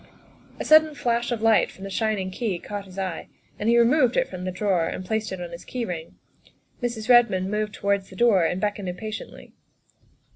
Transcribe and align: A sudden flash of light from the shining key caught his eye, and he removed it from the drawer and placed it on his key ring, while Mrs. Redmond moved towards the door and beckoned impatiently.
A 0.59 0.65
sudden 0.65 0.95
flash 0.95 1.31
of 1.31 1.43
light 1.43 1.69
from 1.69 1.83
the 1.83 1.91
shining 1.91 2.31
key 2.31 2.57
caught 2.57 2.85
his 2.85 2.97
eye, 2.97 3.27
and 3.59 3.69
he 3.69 3.77
removed 3.77 4.17
it 4.17 4.27
from 4.27 4.45
the 4.45 4.51
drawer 4.51 4.87
and 4.87 5.05
placed 5.05 5.31
it 5.31 5.39
on 5.39 5.51
his 5.51 5.63
key 5.63 5.85
ring, 5.85 6.15
while 6.79 6.89
Mrs. 6.89 7.07
Redmond 7.07 7.51
moved 7.51 7.75
towards 7.75 8.09
the 8.09 8.15
door 8.15 8.43
and 8.43 8.59
beckoned 8.59 8.89
impatiently. 8.89 9.53